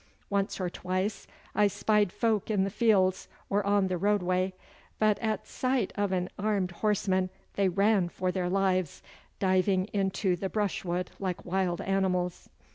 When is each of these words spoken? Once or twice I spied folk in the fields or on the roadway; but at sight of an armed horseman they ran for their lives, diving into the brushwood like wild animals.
Once 0.31 0.59
or 0.59 0.67
twice 0.67 1.27
I 1.53 1.67
spied 1.67 2.11
folk 2.11 2.49
in 2.49 2.63
the 2.63 2.71
fields 2.71 3.27
or 3.51 3.63
on 3.63 3.85
the 3.85 3.99
roadway; 3.99 4.53
but 4.97 5.19
at 5.19 5.45
sight 5.45 5.91
of 5.93 6.11
an 6.11 6.27
armed 6.39 6.71
horseman 6.71 7.29
they 7.53 7.69
ran 7.69 8.09
for 8.09 8.31
their 8.31 8.49
lives, 8.49 9.03
diving 9.37 9.85
into 9.93 10.35
the 10.35 10.49
brushwood 10.49 11.11
like 11.19 11.45
wild 11.45 11.81
animals. 11.81 12.49